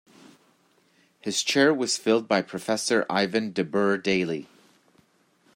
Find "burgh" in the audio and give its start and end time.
3.63-4.01